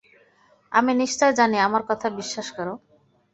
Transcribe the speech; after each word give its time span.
আমি 0.71 0.91
নিশ্চয় 0.93 1.33
জানি, 1.33 1.57
আমার 1.59 1.83
কথা 1.89 2.07
বিশ্বাস 2.19 2.47
করো। 2.57 2.73